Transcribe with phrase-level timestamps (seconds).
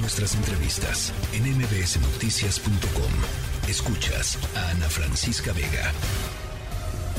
[0.00, 3.68] Nuestras entrevistas en mbsnoticias.com.
[3.68, 5.92] Escuchas a Ana Francisca Vega.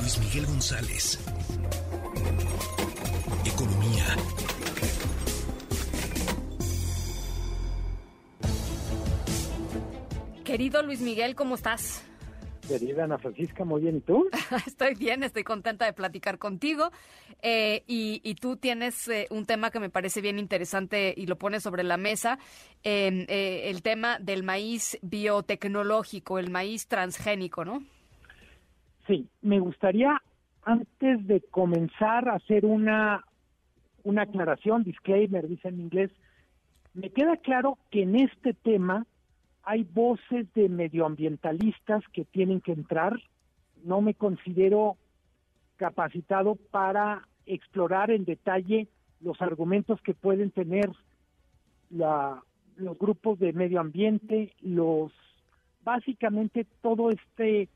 [0.00, 1.18] Luis Miguel González.
[3.44, 4.04] Economía.
[10.44, 12.02] Querido Luis Miguel, ¿cómo estás?
[12.66, 14.28] Querida Ana Francisca, muy bien, ¿y tú?
[14.66, 16.90] estoy bien, estoy contenta de platicar contigo.
[17.42, 21.62] Eh, y, tú tienes eh, un tema que me parece bien interesante y lo pones
[21.62, 22.38] sobre la mesa,
[22.82, 27.82] em, eh, el tema del maíz biotecnológico, el maíz transgénico, ¿no?
[29.06, 30.20] Sí, me gustaría,
[30.64, 33.24] antes de comenzar a hacer una,
[34.02, 36.10] una aclaración, disclaimer, dice en inglés,
[36.94, 39.06] me queda claro que en este tema
[39.66, 43.20] hay voces de medioambientalistas que tienen que entrar.
[43.84, 44.96] No me considero
[45.76, 48.86] capacitado para explorar en detalle
[49.20, 50.88] los argumentos que pueden tener
[51.90, 52.40] la,
[52.76, 55.12] los grupos de medio ambiente, los
[55.84, 57.68] básicamente todo este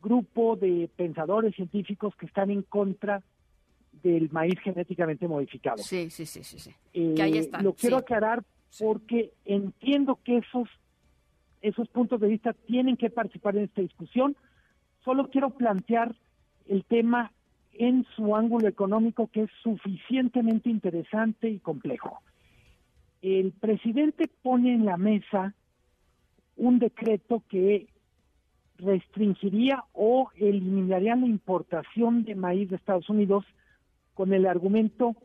[0.00, 3.20] grupo de pensadores científicos que están en contra
[4.04, 5.78] del maíz genéticamente modificado.
[5.78, 6.60] Sí, sí, sí, sí.
[6.60, 6.70] sí.
[6.94, 8.44] Eh, lo quiero aclarar
[8.78, 10.68] porque entiendo que esos
[11.62, 14.36] esos puntos de vista tienen que participar en esta discusión.
[15.04, 16.14] Solo quiero plantear
[16.66, 17.32] el tema
[17.72, 22.20] en su ángulo económico que es suficientemente interesante y complejo.
[23.22, 25.54] El presidente pone en la mesa
[26.56, 27.86] un decreto que
[28.78, 33.44] restringiría o eliminaría la importación de maíz de Estados Unidos
[34.14, 35.16] con el argumento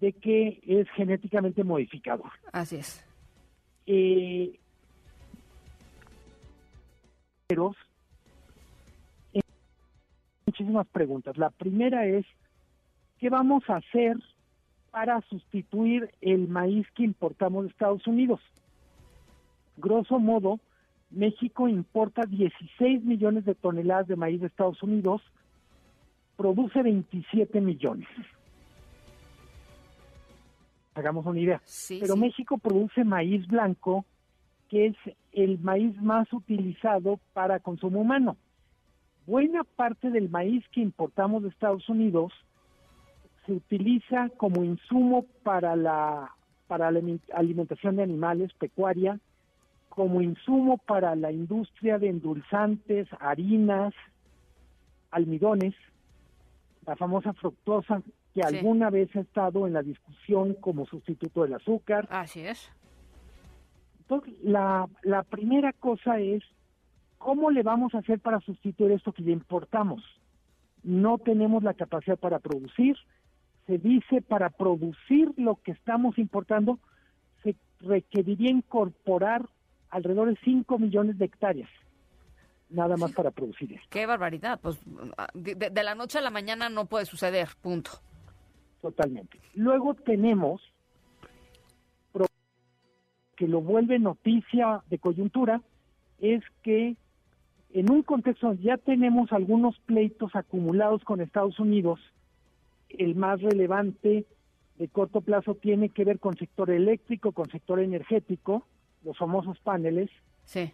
[0.00, 2.24] de que es genéticamente modificado.
[2.52, 3.04] Así es.
[3.86, 4.58] Eh,
[10.44, 11.38] muchísimas preguntas.
[11.38, 12.26] La primera es,
[13.18, 14.18] ¿qué vamos a hacer
[14.90, 18.40] para sustituir el maíz que importamos de Estados Unidos?
[19.78, 20.60] Grosso modo,
[21.10, 25.22] México importa 16 millones de toneladas de maíz de Estados Unidos,
[26.36, 28.08] produce 27 millones.
[30.94, 31.62] Hagamos una idea.
[31.88, 34.04] Pero México produce maíz blanco
[34.68, 34.96] que es
[35.32, 38.36] el maíz más utilizado para consumo humano.
[39.26, 42.32] Buena parte del maíz que importamos de Estados Unidos
[43.44, 46.32] se utiliza como insumo para la
[46.66, 47.00] para la
[47.32, 49.18] alimentación de animales, pecuaria,
[49.88, 53.94] como insumo para la industria de endulzantes, harinas,
[55.10, 55.74] almidones,
[56.84, 58.02] la famosa fructosa
[58.34, 62.06] que alguna vez ha estado en la discusión como sustituto del azúcar.
[62.10, 62.70] Así es
[64.08, 66.42] entonces, la, la primera cosa es,
[67.18, 70.02] ¿cómo le vamos a hacer para sustituir esto que ya importamos?
[70.82, 72.96] No tenemos la capacidad para producir.
[73.66, 76.78] Se dice, para producir lo que estamos importando,
[77.42, 79.46] se requeriría incorporar
[79.90, 81.68] alrededor de 5 millones de hectáreas
[82.70, 83.86] nada más para producir esto.
[83.90, 84.78] Qué barbaridad, pues
[85.32, 87.90] de, de, la noche a la mañana no puede suceder, punto.
[88.82, 89.40] Totalmente.
[89.54, 90.60] Luego tenemos
[93.38, 95.62] que lo vuelve noticia de coyuntura
[96.18, 96.96] es que
[97.72, 102.00] en un contexto donde ya tenemos algunos pleitos acumulados con Estados Unidos,
[102.88, 104.26] el más relevante
[104.76, 108.66] de corto plazo tiene que ver con sector eléctrico, con sector energético,
[109.04, 110.10] los famosos paneles,
[110.44, 110.72] sí.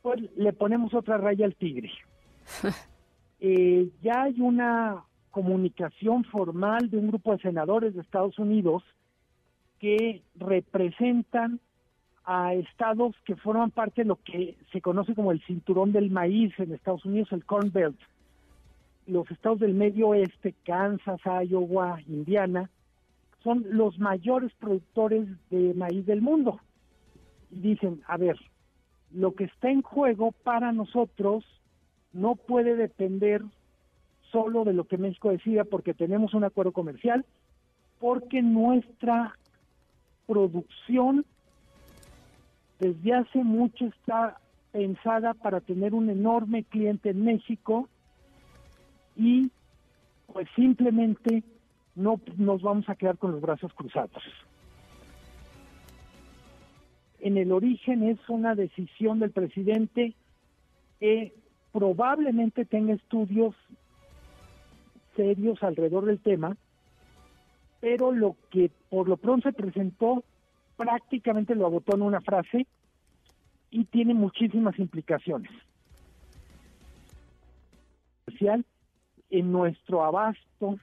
[0.00, 1.90] pues le ponemos otra raya al tigre.
[3.40, 8.82] eh, ya hay una comunicación formal de un grupo de senadores de Estados Unidos
[9.78, 11.60] que representan
[12.26, 16.52] a estados que forman parte de lo que se conoce como el cinturón del maíz
[16.58, 17.98] en Estados Unidos, el Corn Belt.
[19.06, 22.68] Los estados del medio oeste, Kansas, Iowa, Indiana,
[23.44, 26.58] son los mayores productores de maíz del mundo.
[27.52, 28.36] Y dicen, a ver,
[29.12, 31.44] lo que está en juego para nosotros
[32.12, 33.40] no puede depender
[34.32, 37.24] solo de lo que México decida porque tenemos un acuerdo comercial,
[38.00, 39.38] porque nuestra
[40.26, 41.24] producción
[42.78, 44.38] desde hace mucho está
[44.72, 47.88] pensada para tener un enorme cliente en México
[49.16, 49.50] y
[50.32, 51.42] pues simplemente
[51.94, 54.22] no nos vamos a quedar con los brazos cruzados.
[57.20, 60.14] En el origen es una decisión del presidente
[61.00, 61.34] que
[61.72, 63.54] probablemente tenga estudios
[65.16, 66.56] serios alrededor del tema,
[67.80, 70.22] pero lo que por lo pronto se presentó
[70.76, 72.66] prácticamente lo agotó en una frase
[73.70, 75.50] y tiene muchísimas implicaciones.
[79.30, 80.78] En nuestro abasto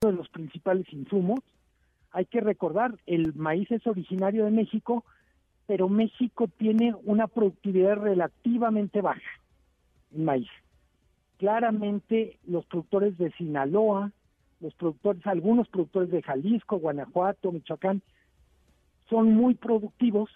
[0.00, 1.40] de los principales insumos,
[2.12, 5.04] Hay que recordar, el maíz es originario de México,
[5.66, 9.20] pero México tiene una productividad relativamente baja
[10.14, 10.50] en maíz.
[11.38, 14.12] Claramente los productores de Sinaloa,
[14.62, 18.00] los productores, algunos productores de Jalisco, Guanajuato, Michoacán,
[19.10, 20.30] son muy productivos,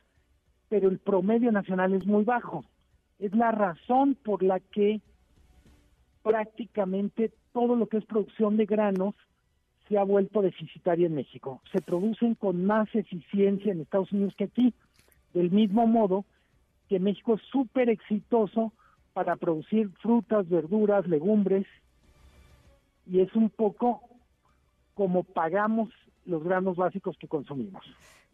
[0.69, 2.65] pero el promedio nacional es muy bajo.
[3.19, 5.01] Es la razón por la que
[6.23, 9.15] prácticamente todo lo que es producción de granos
[9.89, 11.63] se ha vuelto deficitaria en México.
[11.73, 14.75] Se producen con más eficiencia en Estados Unidos que aquí,
[15.33, 16.25] del mismo modo
[16.89, 18.73] que México es súper exitoso
[19.13, 21.67] para producir frutas, verduras, legumbres,
[23.07, 24.03] y es un poco
[24.97, 25.91] como pagamos
[26.25, 27.85] los granos básicos que consumimos.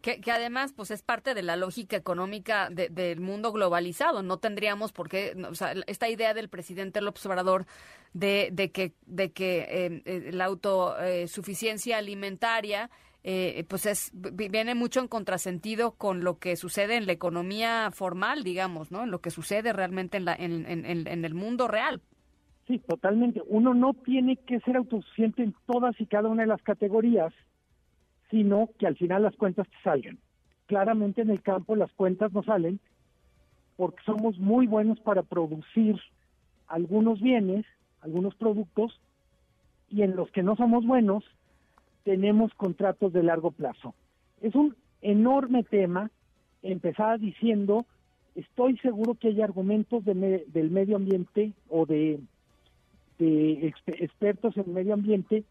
[0.01, 4.21] Que, además, pues es parte de la lógica económica del mundo globalizado.
[4.21, 7.65] No tendríamos por qué, o sea, esta idea del presidente López Obrador
[8.13, 12.89] de, de que, de que eh, eh, la autosuficiencia alimentaria
[13.23, 18.43] eh, pues es viene mucho en contrasentido con lo que sucede en la economía formal,
[18.43, 19.03] digamos, ¿no?
[19.03, 22.01] En lo que sucede realmente en, la, en, en el mundo real.
[22.67, 23.41] Sí, totalmente.
[23.47, 27.33] Uno no tiene que ser autosuficiente en todas y cada una de las categorías
[28.33, 30.17] sino que al final las cuentas te salgan.
[30.65, 32.79] Claramente en el campo las cuentas no salen
[33.77, 35.99] porque somos muy buenos para producir
[36.67, 37.63] algunos bienes,
[38.01, 38.99] algunos productos,
[39.91, 41.23] y en los que no somos buenos
[42.05, 43.93] tenemos contratos de largo plazo.
[44.41, 46.09] Es un enorme tema.
[46.63, 47.85] Empezaba diciendo,
[48.33, 52.19] estoy seguro que hay argumentos del medio ambiente o de,
[53.87, 55.43] expertos en medio ambiente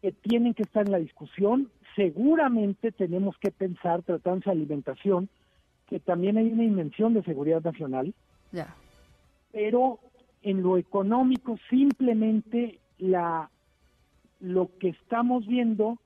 [0.00, 5.28] que tienen que estar en la discusión seguramente tenemos que pensar, tratándose de alimentación,
[5.88, 8.14] que también hay una dimensión de seguridad nacional.
[9.52, 9.98] Pero
[10.42, 13.50] en lo económico, simplemente la
[14.40, 15.98] lo que estamos viendo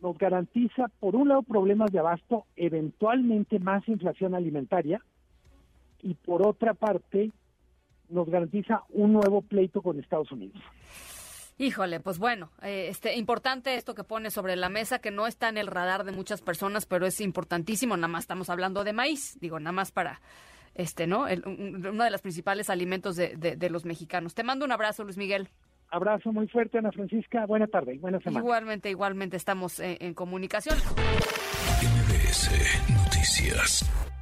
[0.00, 5.02] nos garantiza, por un lado, problemas de abasto, eventualmente más inflación alimentaria,
[6.02, 7.30] y por otra parte,
[8.08, 10.60] nos garantiza un nuevo pleito con Estados Unidos.
[11.60, 15.48] Híjole, pues bueno, eh, este importante esto que pone sobre la mesa, que no está
[15.48, 17.96] en el radar de muchas personas, pero es importantísimo.
[17.96, 20.20] Nada más estamos hablando de maíz, digo, nada más para,
[20.76, 21.26] este, ¿no?
[21.46, 24.34] uno de los principales alimentos de, de, los mexicanos.
[24.34, 25.48] Te mando un abrazo, Luis Miguel.
[25.90, 27.44] Abrazo muy fuerte, Ana Francisca.
[27.46, 28.38] Buena tarde, buena semana.
[28.38, 30.76] Igualmente, igualmente estamos en, en comunicación.
[31.82, 32.50] MBS
[32.88, 34.17] Noticias.